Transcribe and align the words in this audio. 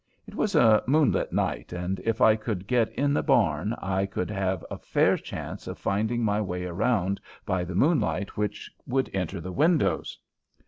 It 0.25 0.33
was 0.33 0.55
a 0.55 0.83
moonlight 0.87 1.31
night, 1.31 1.71
and 1.73 1.99
if 2.03 2.21
I 2.21 2.35
could 2.35 2.65
get 2.65 2.91
in 2.93 3.13
the 3.13 3.21
barn 3.21 3.75
I 3.77 4.09
would 4.15 4.31
have 4.31 4.65
a 4.71 4.79
fair 4.79 5.15
chance 5.15 5.67
of 5.67 5.77
finding 5.77 6.23
my 6.25 6.41
way 6.41 6.65
around 6.65 7.21
by 7.45 7.63
the 7.63 7.75
moonlight 7.75 8.35
which 8.35 8.71
would 8.87 9.11
enter 9.13 9.39
the 9.39 9.51
windows. 9.51 10.17